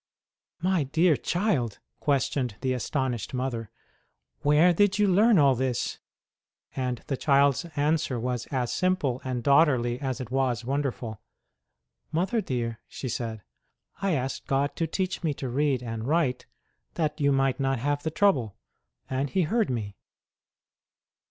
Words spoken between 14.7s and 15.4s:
to teach me